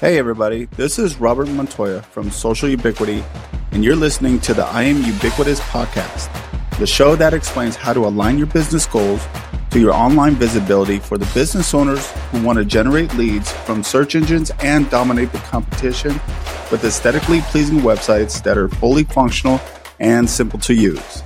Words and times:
Hey, 0.00 0.16
everybody, 0.16 0.64
this 0.64 0.98
is 0.98 1.20
Robert 1.20 1.50
Montoya 1.50 2.00
from 2.00 2.30
Social 2.30 2.70
Ubiquity, 2.70 3.22
and 3.72 3.84
you're 3.84 3.94
listening 3.94 4.40
to 4.40 4.54
the 4.54 4.64
I 4.64 4.84
Am 4.84 5.02
Ubiquitous 5.02 5.60
podcast, 5.60 6.30
the 6.78 6.86
show 6.86 7.14
that 7.16 7.34
explains 7.34 7.76
how 7.76 7.92
to 7.92 8.06
align 8.06 8.38
your 8.38 8.46
business 8.46 8.86
goals 8.86 9.22
to 9.72 9.78
your 9.78 9.92
online 9.92 10.36
visibility 10.36 11.00
for 11.00 11.18
the 11.18 11.30
business 11.34 11.74
owners 11.74 12.10
who 12.30 12.42
want 12.42 12.58
to 12.58 12.64
generate 12.64 13.12
leads 13.16 13.52
from 13.52 13.82
search 13.82 14.14
engines 14.14 14.50
and 14.60 14.88
dominate 14.88 15.32
the 15.32 15.38
competition 15.40 16.14
with 16.70 16.82
aesthetically 16.82 17.42
pleasing 17.42 17.80
websites 17.80 18.42
that 18.42 18.56
are 18.56 18.70
fully 18.70 19.04
functional 19.04 19.60
and 19.98 20.30
simple 20.30 20.58
to 20.60 20.72
use. 20.72 21.22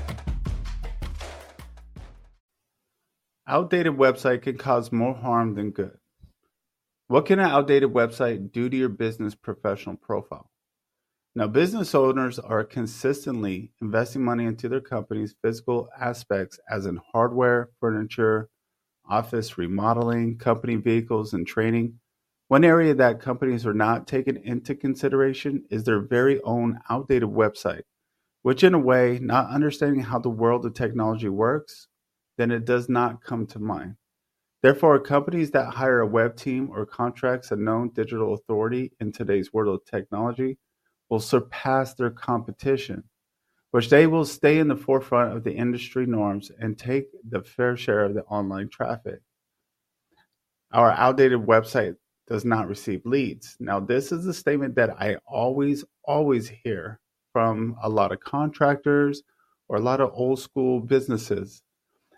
Outdated 3.46 3.93
website 3.93 4.43
can 4.43 4.59
cause 4.59 4.91
more 4.91 5.14
harm 5.14 5.54
than 5.54 5.70
good. 5.70 5.96
What 7.14 7.26
can 7.26 7.38
an 7.38 7.48
outdated 7.48 7.92
website 7.92 8.50
do 8.50 8.68
to 8.68 8.76
your 8.76 8.88
business 8.88 9.36
professional 9.36 9.94
profile? 9.94 10.50
Now, 11.36 11.46
business 11.46 11.94
owners 11.94 12.40
are 12.40 12.64
consistently 12.64 13.70
investing 13.80 14.25
money 14.25 14.46
into 14.46 14.68
their 14.68 14.80
company's 14.80 15.36
physical 15.40 15.89
aspects, 15.96 16.58
as 16.68 16.86
in 16.86 16.98
hardware, 17.12 17.70
furniture, 17.79 18.48
office 19.08 19.56
remodeling, 19.56 20.39
company 20.39 20.75
vehicles, 20.75 21.34
and 21.34 21.46
training. 21.46 22.00
One 22.48 22.64
area 22.64 22.94
that 22.94 23.20
companies 23.20 23.64
are 23.64 23.72
not 23.72 24.08
taking 24.08 24.42
into 24.44 24.75
consideration 24.75 25.67
is 25.70 25.84
their 25.84 26.00
very 26.00 26.40
own 26.42 26.81
outdated 26.90 27.28
website, 27.28 27.82
which, 28.42 28.64
in 28.64 28.75
a 28.75 28.78
way, 28.81 29.20
not 29.22 29.50
understanding 29.50 30.00
how 30.03 30.18
the 30.18 30.31
world 30.31 30.67
of 30.67 30.75
technology 30.75 31.28
works, 31.28 31.86
then 32.39 32.50
it 32.50 32.64
does 32.64 32.89
not 32.89 33.22
come 33.22 33.47
to 33.47 33.61
mind. 33.61 33.94
Therefore, 34.64 34.98
companies 34.98 35.50
that 35.50 35.75
hire 35.75 36.00
a 36.00 36.06
web 36.06 36.36
team 36.36 36.70
or 36.73 36.86
contracts 36.86 37.50
a 37.50 37.56
known 37.56 37.91
digital 37.91 38.33
authority 38.33 38.92
in 38.98 39.12
today's 39.12 39.53
world 39.53 39.75
of 39.75 39.84
technology 39.84 40.56
will 41.11 41.20
surpass 41.20 41.92
their 41.92 42.09
competition, 42.09 43.05
which 43.73 43.91
they 43.91 44.06
will 44.06 44.25
stay 44.25 44.59
in 44.59 44.69
the 44.69 44.75
forefront 44.75 45.37
of 45.37 45.45
the 45.45 45.53
industry 45.53 46.06
norms 46.06 46.51
and 46.59 46.79
take 46.79 47.09
the 47.29 47.43
fair 47.43 47.77
share 47.77 48.06
of 48.06 48.15
the 48.15 48.23
online 48.23 48.71
traffic. 48.71 49.21
Our 50.73 50.93
outdated 50.93 51.41
website 51.41 51.97
does 52.27 52.47
not 52.47 52.67
receive 52.67 53.05
leads. 53.05 53.59
Now, 53.61 53.81
this 53.81 54.12
is 54.12 54.27
a 54.27 54.33
statement 54.33 54.77
that 54.77 54.99
I 54.99 55.19
always, 55.27 55.84
always 56.05 56.49
hear 56.49 57.01
from 57.34 57.77
a 57.83 57.89
lot 57.91 58.12
of 58.12 58.21
contractors 58.21 59.25
or 59.69 59.77
a 59.77 59.83
lot 59.83 60.01
of 60.01 60.12
old 60.15 60.39
school 60.39 60.81
businesses 60.81 61.61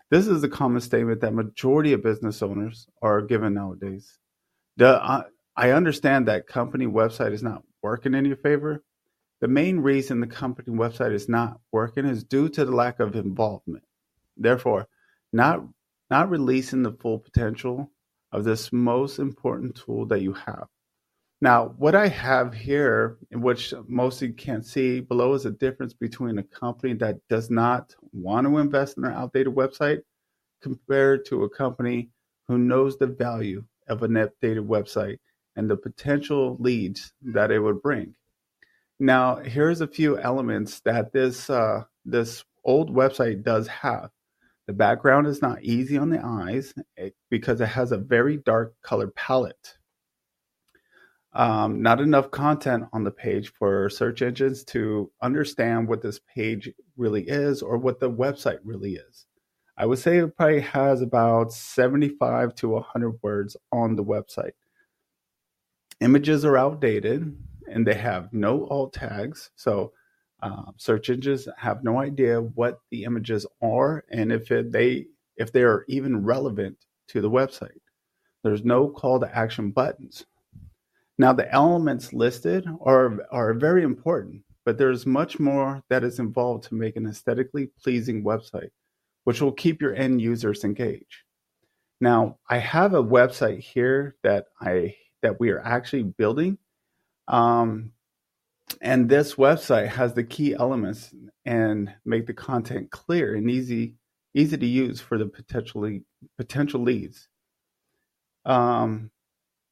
this 0.09 0.27
is 0.27 0.43
a 0.43 0.49
common 0.49 0.81
statement 0.81 1.21
that 1.21 1.33
majority 1.33 1.93
of 1.93 2.03
business 2.03 2.41
owners 2.41 2.87
are 3.01 3.21
given 3.21 3.53
nowadays. 3.53 4.17
The, 4.77 5.03
uh, 5.03 5.23
I 5.55 5.71
understand 5.71 6.27
that 6.27 6.47
company 6.47 6.85
website 6.85 7.33
is 7.33 7.43
not 7.43 7.63
working 7.81 8.13
in 8.13 8.25
your 8.25 8.37
favor. 8.37 8.83
The 9.41 9.47
main 9.47 9.79
reason 9.79 10.19
the 10.19 10.27
company 10.27 10.75
website 10.75 11.13
is 11.13 11.27
not 11.27 11.59
working 11.71 12.05
is 12.05 12.23
due 12.23 12.49
to 12.49 12.65
the 12.65 12.71
lack 12.71 12.99
of 12.99 13.15
involvement. 13.15 13.83
Therefore, 14.35 14.87
not 15.33 15.63
not 16.09 16.29
releasing 16.29 16.83
the 16.83 16.93
full 16.93 17.19
potential 17.19 17.91
of 18.31 18.43
this 18.43 18.71
most 18.71 19.19
important 19.19 19.75
tool 19.75 20.05
that 20.07 20.21
you 20.21 20.33
have. 20.33 20.67
Now, 21.39 21.75
what 21.77 21.93
I 21.93 22.07
have 22.07 22.53
here, 22.53 23.17
which 23.31 23.71
most 23.87 24.21
of 24.21 24.29
you 24.29 24.33
can't 24.33 24.65
see 24.65 25.01
below, 25.01 25.33
is 25.33 25.45
a 25.45 25.51
difference 25.51 25.93
between 25.93 26.39
a 26.39 26.43
company 26.43 26.93
that 26.95 27.19
does 27.29 27.51
not 27.51 27.95
want 28.11 28.47
to 28.47 28.57
invest 28.57 28.97
in 28.97 29.05
an 29.05 29.13
outdated 29.13 29.53
website 29.53 30.01
compared 30.61 31.25
to 31.25 31.43
a 31.43 31.49
company 31.49 32.09
who 32.47 32.57
knows 32.57 32.97
the 32.97 33.05
value 33.05 33.63
of 33.87 34.01
an 34.01 34.13
updated 34.13 34.65
website 34.65 35.19
and 35.55 35.69
the 35.69 35.77
potential 35.77 36.57
leads 36.59 37.13
that 37.21 37.51
it 37.51 37.59
would 37.59 37.83
bring. 37.83 38.15
Now, 38.99 39.35
here's 39.35 39.81
a 39.81 39.87
few 39.87 40.17
elements 40.17 40.79
that 40.81 41.13
this 41.13 41.51
uh, 41.51 41.83
this 42.03 42.43
old 42.63 42.93
website 42.93 43.43
does 43.43 43.67
have. 43.67 44.09
The 44.65 44.73
background 44.73 45.27
is 45.27 45.41
not 45.41 45.63
easy 45.63 45.97
on 45.97 46.09
the 46.09 46.19
eyes 46.23 46.73
eh, 46.97 47.11
because 47.29 47.61
it 47.61 47.67
has 47.67 47.91
a 47.91 47.97
very 47.97 48.37
dark 48.37 48.73
color 48.81 49.07
palette 49.09 49.76
um, 51.37 51.83
not 51.83 52.01
enough 52.01 52.31
content 52.31 52.85
on 52.93 53.03
the 53.03 53.11
page 53.11 53.53
for 53.53 53.91
search 53.91 54.23
engines 54.23 54.63
to 54.63 55.11
understand 55.21 55.87
what 55.87 56.01
this 56.01 56.19
page 56.35 56.67
really 56.97 57.21
is 57.27 57.61
or 57.61 57.77
what 57.77 57.99
the 57.99 58.09
website 58.09 58.57
really 58.63 58.95
is. 58.95 59.27
I 59.77 59.85
would 59.85 59.99
say 59.99 60.17
it 60.17 60.35
probably 60.35 60.61
has 60.61 61.03
about 61.03 61.53
75 61.53 62.55
to 62.55 62.69
100 62.69 63.19
words 63.21 63.55
on 63.71 63.95
the 63.95 64.03
website. 64.03 64.53
Images 66.01 66.43
are 66.43 66.57
outdated 66.57 67.37
and 67.71 67.85
they 67.85 67.93
have 67.93 68.33
no 68.33 68.65
alt 68.69 68.93
tags. 68.93 69.51
So 69.55 69.93
uh, 70.41 70.71
search 70.77 71.11
engines 71.11 71.47
have 71.55 71.83
no 71.83 71.99
idea 71.99 72.41
what 72.41 72.79
the 72.89 73.03
images 73.03 73.45
are 73.61 74.03
and 74.09 74.31
if 74.31 74.49
it, 74.51 74.71
they 74.71 75.05
if 75.35 75.51
they 75.51 75.61
are 75.61 75.85
even 75.87 76.25
relevant 76.25 76.77
to 77.09 77.21
the 77.21 77.29
website. 77.29 77.79
There's 78.43 78.65
no 78.65 78.89
call 78.89 79.19
to 79.19 79.37
action 79.37 79.69
buttons. 79.69 80.25
Now, 81.17 81.33
the 81.33 81.51
elements 81.51 82.13
listed 82.13 82.67
are, 82.81 83.19
are 83.31 83.53
very 83.53 83.83
important, 83.83 84.43
but 84.65 84.77
there's 84.77 85.05
much 85.05 85.39
more 85.39 85.81
that 85.89 86.03
is 86.03 86.19
involved 86.19 86.65
to 86.65 86.75
make 86.75 86.95
an 86.95 87.07
aesthetically 87.07 87.71
pleasing 87.81 88.23
website, 88.23 88.69
which 89.23 89.41
will 89.41 89.51
keep 89.51 89.81
your 89.81 89.95
end 89.95 90.21
users 90.21 90.63
engaged. 90.63 91.23
Now, 91.99 92.37
I 92.49 92.59
have 92.59 92.93
a 92.93 93.03
website 93.03 93.59
here 93.59 94.15
that 94.23 94.45
I 94.61 94.95
that 95.23 95.39
we 95.39 95.49
are 95.49 95.59
actually 95.61 96.03
building, 96.03 96.59
um, 97.27 97.91
and 98.81 99.09
this 99.09 99.35
website 99.35 99.87
has 99.87 100.13
the 100.13 100.23
key 100.23 100.53
elements 100.53 101.11
and 101.45 101.91
make 102.05 102.27
the 102.27 102.33
content 102.33 102.91
clear 102.91 103.35
and 103.35 103.49
easy 103.49 103.95
easy 104.35 104.57
to 104.57 104.65
use 104.65 105.01
for 105.01 105.17
the 105.17 105.25
potentially 105.25 106.03
potential 106.37 106.81
leads. 106.81 107.27
Um, 108.45 109.09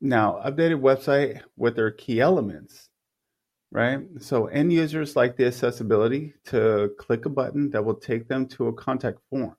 now, 0.05 0.41
updated 0.45 0.81
website 0.81 1.41
with 1.57 1.75
their 1.75 1.91
key 1.91 2.21
elements, 2.21 2.89
right? 3.71 3.99
So 4.19 4.45
end 4.45 4.71
users 4.71 5.15
like 5.15 5.35
the 5.35 5.47
accessibility 5.47 6.33
to 6.45 6.91
click 6.99 7.25
a 7.25 7.29
button 7.29 7.71
that 7.71 7.83
will 7.83 7.95
take 7.95 8.27
them 8.27 8.47
to 8.49 8.67
a 8.67 8.73
contact 8.73 9.19
form, 9.29 9.55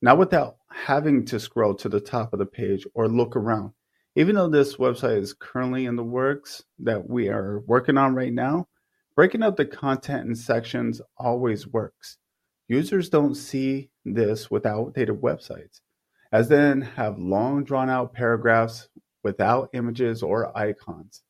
not 0.00 0.18
without 0.18 0.56
having 0.70 1.24
to 1.26 1.40
scroll 1.40 1.74
to 1.74 1.88
the 1.88 2.00
top 2.00 2.32
of 2.32 2.38
the 2.38 2.46
page 2.46 2.86
or 2.94 3.08
look 3.08 3.36
around. 3.36 3.72
Even 4.16 4.36
though 4.36 4.48
this 4.48 4.76
website 4.76 5.18
is 5.18 5.34
currently 5.34 5.86
in 5.86 5.96
the 5.96 6.04
works 6.04 6.62
that 6.78 7.10
we 7.10 7.28
are 7.28 7.60
working 7.66 7.98
on 7.98 8.14
right 8.14 8.32
now, 8.32 8.68
breaking 9.16 9.42
up 9.42 9.56
the 9.56 9.66
content 9.66 10.28
in 10.28 10.34
sections 10.36 11.00
always 11.16 11.66
works. 11.66 12.18
Users 12.68 13.08
don't 13.08 13.34
see 13.34 13.90
this 14.04 14.50
with 14.50 14.66
outdated 14.66 15.20
websites, 15.20 15.80
as 16.32 16.48
then 16.48 16.80
have 16.80 17.18
long 17.18 17.64
drawn 17.64 17.90
out 17.90 18.14
paragraphs 18.14 18.88
without 19.24 19.70
images 19.72 20.22
or 20.22 20.56
icons. 20.56 21.22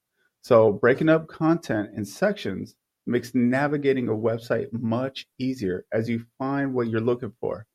So 0.43 0.73
breaking 0.73 1.09
up 1.09 1.29
content 1.29 1.91
in 1.97 2.05
sections 2.05 2.75
makes 3.07 3.35
navigating 3.35 4.09
a 4.09 4.13
website 4.13 4.73
much 4.73 5.27
easier 5.39 5.87
as 5.93 6.09
you 6.09 6.27
find 6.39 6.75
what 6.75 6.89
you're 6.89 7.01
looking 7.01 7.33
for. 7.41 7.67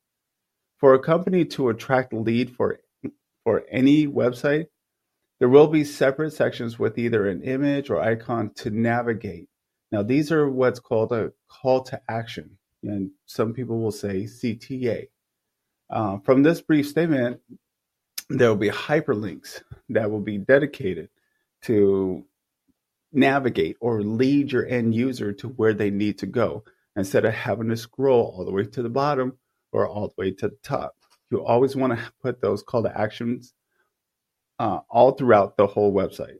For 0.77 0.93
a 0.93 0.99
company 0.99 1.45
to 1.45 1.69
attract 1.69 2.13
lead 2.13 2.55
for, 2.55 2.79
for 3.43 3.63
any 3.71 4.07
website, 4.07 4.67
there 5.39 5.49
will 5.49 5.67
be 5.67 5.83
separate 5.83 6.31
sections 6.31 6.77
with 6.77 6.97
either 6.97 7.27
an 7.27 7.43
image 7.43 7.89
or 7.89 8.01
icon 8.01 8.51
to 8.55 8.69
navigate. 8.69 9.47
Now, 9.91 10.03
these 10.03 10.31
are 10.31 10.49
what's 10.49 10.79
called 10.79 11.11
a 11.11 11.31
call 11.49 11.81
to 11.83 12.01
action, 12.09 12.57
and 12.83 13.11
some 13.25 13.53
people 13.53 13.79
will 13.81 13.91
say 13.91 14.23
CTA. 14.23 15.07
Uh, 15.89 16.17
from 16.19 16.43
this 16.43 16.61
brief 16.61 16.87
statement, 16.87 17.41
there 18.29 18.49
will 18.49 18.55
be 18.55 18.69
hyperlinks 18.69 19.61
that 19.89 20.09
will 20.09 20.19
be 20.19 20.37
dedicated 20.37 21.09
to 21.63 22.23
navigate 23.11 23.75
or 23.79 24.01
lead 24.01 24.51
your 24.51 24.67
end 24.67 24.93
user 24.93 25.33
to 25.33 25.47
where 25.47 25.73
they 25.73 25.89
need 25.89 26.19
to 26.19 26.27
go 26.27 26.63
instead 26.95 27.25
of 27.25 27.33
having 27.33 27.69
to 27.69 27.77
scroll 27.77 28.33
all 28.35 28.45
the 28.45 28.51
way 28.51 28.63
to 28.63 28.81
the 28.83 28.89
bottom 28.89 29.37
or 29.71 29.87
all 29.87 30.07
the 30.07 30.13
way 30.17 30.31
to 30.31 30.47
the 30.47 30.57
top. 30.63 30.95
You 31.31 31.43
always 31.43 31.75
want 31.75 31.97
to 31.97 32.11
put 32.21 32.41
those 32.41 32.63
call 32.63 32.83
to 32.83 32.99
actions 32.99 33.53
uh, 34.59 34.79
all 34.89 35.11
throughout 35.11 35.57
the 35.57 35.67
whole 35.67 35.93
website. 35.93 36.39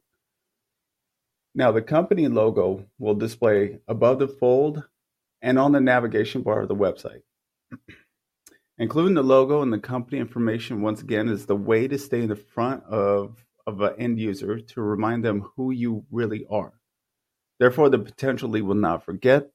Now, 1.56 1.72
the 1.72 1.81
company 1.81 2.28
logo 2.28 2.86
will 3.00 3.16
display 3.16 3.80
above 3.88 4.19
the 4.19 4.28
fold 4.28 4.84
and 5.42 5.58
on 5.58 5.72
the 5.72 5.81
navigation 5.81 6.44
bar 6.44 6.62
of 6.62 6.68
the 6.68 6.75
website. 6.75 7.22
Including 8.80 9.14
the 9.14 9.22
logo 9.22 9.62
and 9.62 9.74
the 9.74 9.80
company 9.80 10.20
information, 10.20 10.81
once 10.81 11.02
again, 11.02 11.28
is 11.28 11.46
the 11.46 11.56
way 11.56 11.86
to 11.86 11.98
stay 11.98 12.22
in 12.22 12.30
the 12.30 12.36
front 12.38 12.81
of, 12.86 13.44
of 13.68 13.81
an 13.81 13.94
end 14.00 14.18
user 14.18 14.62
to 14.62 14.81
remind 14.81 15.24
them 15.24 15.42
who 15.58 15.72
you 15.72 16.06
really 16.12 16.46
are. 16.50 16.72
Therefore, 17.60 17.90
the 17.90 18.00
potential 18.00 18.50
lead 18.50 18.62
will 18.62 18.76
not 18.76 19.04
forget 19.04 19.52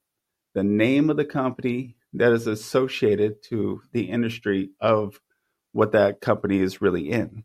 the 0.53 0.62
name 0.62 1.09
of 1.09 1.17
the 1.17 1.25
company 1.25 1.97
that 2.12 2.32
is 2.32 2.47
associated 2.47 3.43
to 3.44 3.81
the 3.93 4.03
industry 4.03 4.71
of 4.79 5.19
what 5.73 5.93
that 5.93 6.21
company 6.21 6.59
is 6.59 6.82
really 6.82 7.11
in. 7.11 7.44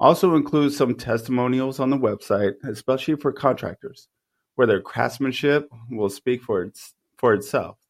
Also 0.00 0.34
include 0.34 0.72
some 0.72 0.94
testimonials 0.94 1.80
on 1.80 1.90
the 1.90 1.98
website, 1.98 2.54
especially 2.64 3.16
for 3.16 3.30
contractors, 3.30 4.08
where 4.54 4.66
their 4.66 4.80
craftsmanship 4.80 5.68
will 5.90 6.08
speak 6.08 6.42
for 6.42 6.62
its 6.62 6.94
for 7.18 7.34
itself 7.34 7.83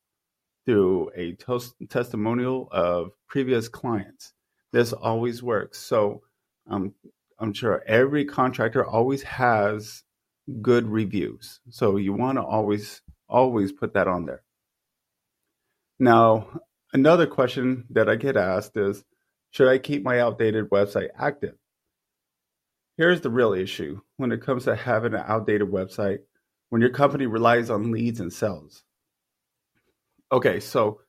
through 0.67 1.11
a 1.15 1.33
tos- 1.33 1.75
testimonial 1.89 2.69
of 2.73 3.11
previous 3.29 3.69
clients. 3.69 4.33
This 4.73 4.93
always 4.93 5.43
works. 5.43 5.79
So 5.79 6.23
um, 6.69 6.95
I'm 7.39 7.53
sure 7.53 7.83
every 7.87 8.25
contractor 8.25 8.85
always 8.85 9.23
has 9.23 10.03
good 10.63 10.87
reviews. 10.87 11.61
So 11.71 11.97
you 11.97 12.13
want 12.13 12.39
to 12.39 12.43
always 12.43 13.03
always 13.29 13.73
put 13.73 13.95
that 13.95 14.09
on 14.09 14.27
there. 14.27 14.43
Now, 15.99 16.61
another 16.93 17.27
question 17.27 17.85
that 17.91 18.09
I 18.09 18.17
get 18.17 18.37
asked 18.37 18.77
is 18.77 19.05
should 19.51 19.69
I 19.69 19.79
keep 19.79 20.03
my 20.03 20.21
outdated 20.21 20.71
website 20.71 21.09
active? 21.17 21.55
Here's 22.97 23.21
the 23.21 23.31
real 23.31 23.53
issue 23.53 24.01
when 24.17 24.33
it 24.33 24.43
comes 24.43 24.65
to 24.65 24.77
having 24.77 25.15
an 25.15 25.25
outdated 25.27 25.69
website 25.69 26.19
when 26.71 26.81
your 26.81 26.91
company 26.91 27.27
relies 27.27 27.71
on 27.71 27.93
leads 27.93 28.21
and 28.21 28.33
sales. 28.33 28.83
Okay, 30.33 30.61
so 30.61 31.01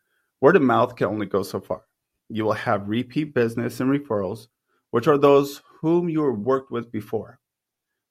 word 0.42 0.56
of 0.56 0.62
mouth 0.62 0.96
can 0.96 1.08
only 1.08 1.26
go 1.26 1.44
so 1.44 1.60
far. 1.60 1.84
You 2.30 2.46
will 2.46 2.54
have 2.54 2.88
repeat 2.88 3.34
business 3.34 3.80
and 3.80 3.90
referrals, 3.90 4.48
which 4.92 5.08
are 5.08 5.18
those 5.18 5.62
whom 5.82 6.10
you 6.10 6.24
worked 6.32 6.72
with 6.72 6.92
before. 6.92 7.40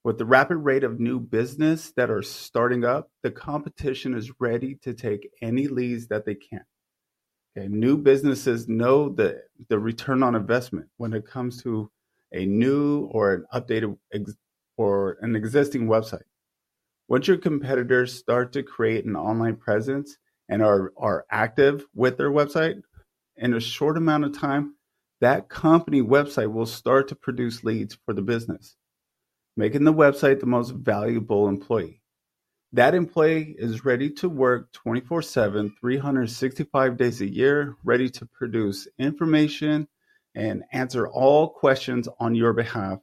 With 0.05 0.19
the 0.19 0.27
rapid 0.27 0.56
rate 0.59 0.85
of 0.85 1.01
new 1.01 1.19
business 1.19 1.93
that 1.97 2.11
are 2.11 2.23
starting 2.23 2.85
up, 2.85 3.11
the 3.23 3.31
competition 3.31 4.15
is 4.15 4.33
ready 4.39 4.75
to 4.83 4.93
take 4.93 5.31
any 5.41 5.67
leads 5.67 6.09
that 6.09 6.27
they 6.27 6.35
can. 6.35 6.65
Okay, 7.56 7.69
new 7.69 7.97
businesses 7.97 8.69
know 8.69 9.09
the, 9.09 9.41
the 9.69 9.79
return 9.79 10.23
on 10.23 10.35
investment 10.35 10.89
when 10.97 11.12
it 11.12 11.27
comes 11.27 11.62
to 11.62 11.91
a 12.33 12.45
new 12.45 13.06
or 13.12 13.35
an 13.35 13.47
updated 13.55 13.97
ex- 14.12 14.37
or 14.77 15.17
an 15.21 15.37
existing 15.37 15.87
website. 15.87 16.23
Once 17.09 17.29
your 17.29 17.37
competitors 17.37 18.12
start 18.12 18.53
to 18.53 18.62
create 18.62 19.05
an 19.05 19.15
online 19.17 19.56
presence 19.56 20.19
and 20.49 20.62
are, 20.62 20.93
are 20.96 21.25
active 21.31 21.85
with 21.94 22.17
their 22.19 22.31
website, 22.31 22.82
in 23.37 23.55
a 23.55 23.61
short 23.61 23.96
amount 23.96 24.25
of 24.25 24.38
time, 24.38 24.75
that 25.20 25.49
company 25.49 26.02
website 26.02 26.52
will 26.52 26.67
start 26.67 27.08
to 27.08 27.14
produce 27.14 27.64
leads 27.64 27.96
for 28.05 28.12
the 28.14 28.23
business 28.23 28.76
making 29.56 29.85
the 29.85 29.93
website 29.93 30.41
the 30.41 30.46
most 30.46 30.70
valuable 30.70 31.49
employee. 31.49 32.00
That 32.73 32.94
employee 32.94 33.55
is 33.56 33.85
ready 33.85 34.11
to 34.14 34.29
work 34.29 34.73
24 34.73 35.23
7, 35.23 35.75
365 35.81 36.96
days 36.96 37.20
a 37.20 37.31
year, 37.32 37.76
ready 37.85 38.11
to 38.11 38.26
produce 38.26 38.88
information 38.99 39.87
and 40.35 40.64
answer 40.73 41.06
all 41.06 41.49
questions 41.49 42.08
on 42.19 42.35
your 42.35 42.52
behalf 42.52 42.99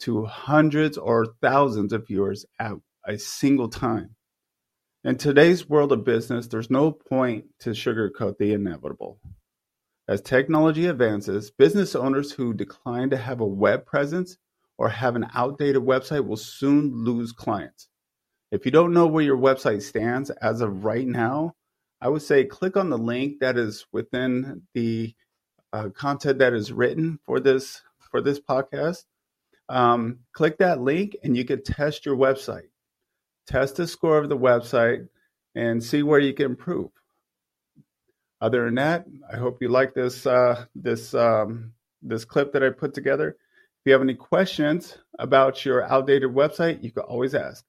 to 0.00 0.24
hundreds 0.24 0.96
or 0.96 1.26
thousands 1.42 1.92
of 1.92 2.06
viewers 2.06 2.46
at 2.60 2.74
a 3.06 3.18
single 3.18 3.68
time. 3.68 4.14
In 5.08 5.16
today's 5.16 5.66
world 5.66 5.90
of 5.92 6.04
business, 6.04 6.48
there's 6.48 6.68
no 6.68 6.92
point 6.92 7.46
to 7.60 7.70
sugarcoat 7.70 8.36
the 8.36 8.52
inevitable. 8.52 9.18
As 10.06 10.20
technology 10.20 10.84
advances, 10.84 11.50
business 11.50 11.96
owners 11.96 12.30
who 12.30 12.52
decline 12.52 13.08
to 13.08 13.16
have 13.16 13.40
a 13.40 13.46
web 13.46 13.86
presence 13.86 14.36
or 14.76 14.90
have 14.90 15.16
an 15.16 15.26
outdated 15.32 15.80
website 15.80 16.26
will 16.26 16.36
soon 16.36 17.06
lose 17.06 17.32
clients. 17.32 17.88
If 18.52 18.66
you 18.66 18.70
don't 18.70 18.92
know 18.92 19.06
where 19.06 19.24
your 19.24 19.38
website 19.38 19.80
stands 19.80 20.28
as 20.28 20.60
of 20.60 20.84
right 20.84 21.08
now, 21.08 21.54
I 22.02 22.10
would 22.10 22.20
say 22.20 22.44
click 22.44 22.76
on 22.76 22.90
the 22.90 22.98
link 22.98 23.40
that 23.40 23.56
is 23.56 23.86
within 23.90 24.64
the 24.74 25.14
uh, 25.72 25.88
content 25.88 26.40
that 26.40 26.52
is 26.52 26.70
written 26.70 27.18
for 27.24 27.40
this 27.40 27.80
for 28.10 28.20
this 28.20 28.40
podcast. 28.40 29.04
Um, 29.70 30.18
click 30.34 30.58
that 30.58 30.82
link 30.82 31.16
and 31.24 31.34
you 31.34 31.46
can 31.46 31.64
test 31.64 32.04
your 32.04 32.18
website, 32.18 32.68
test 33.48 33.76
the 33.76 33.88
score 33.88 34.18
of 34.18 34.28
the 34.28 34.36
website, 34.36 35.08
and 35.54 35.82
see 35.82 36.02
where 36.04 36.20
you 36.20 36.34
can 36.34 36.46
improve. 36.46 36.90
Other 38.40 38.66
than 38.66 38.76
that, 38.76 39.06
I 39.32 39.36
hope 39.36 39.60
you 39.60 39.68
like 39.68 39.94
this 39.94 40.26
uh, 40.26 40.66
this 40.76 41.14
um, 41.14 41.72
this 42.02 42.24
clip 42.24 42.52
that 42.52 42.62
I 42.62 42.70
put 42.70 42.94
together. 42.94 43.30
If 43.30 43.86
you 43.86 43.92
have 43.92 44.02
any 44.02 44.14
questions 44.14 44.98
about 45.18 45.64
your 45.64 45.82
outdated 45.84 46.30
website, 46.30 46.84
you 46.84 46.92
can 46.92 47.02
always 47.04 47.34
ask. 47.34 47.64